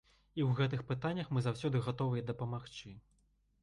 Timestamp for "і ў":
0.37-0.49